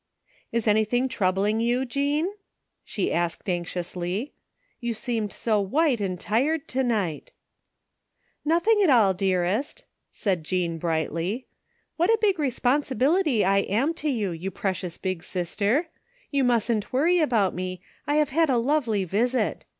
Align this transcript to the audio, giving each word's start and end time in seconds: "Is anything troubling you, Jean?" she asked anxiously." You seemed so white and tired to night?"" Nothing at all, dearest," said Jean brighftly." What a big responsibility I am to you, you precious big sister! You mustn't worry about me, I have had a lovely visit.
"Is 0.51 0.67
anything 0.67 1.07
troubling 1.07 1.59
you, 1.59 1.85
Jean?" 1.85 2.27
she 2.83 3.13
asked 3.13 3.47
anxiously." 3.47 4.33
You 4.81 4.95
seemed 4.95 5.31
so 5.31 5.61
white 5.61 6.01
and 6.01 6.19
tired 6.19 6.67
to 6.69 6.81
night?"" 6.81 7.33
Nothing 8.43 8.81
at 8.81 8.89
all, 8.89 9.13
dearest," 9.13 9.85
said 10.09 10.43
Jean 10.43 10.79
brighftly." 10.79 11.45
What 11.97 12.09
a 12.09 12.17
big 12.19 12.39
responsibility 12.39 13.45
I 13.45 13.59
am 13.59 13.93
to 14.01 14.09
you, 14.09 14.31
you 14.31 14.49
precious 14.49 14.97
big 14.97 15.21
sister! 15.21 15.89
You 16.31 16.45
mustn't 16.45 16.91
worry 16.91 17.19
about 17.19 17.53
me, 17.53 17.79
I 18.07 18.15
have 18.15 18.31
had 18.31 18.49
a 18.49 18.57
lovely 18.57 19.03
visit. 19.03 19.65